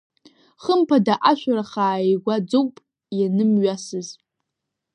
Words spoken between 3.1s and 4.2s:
ианымҩасыз.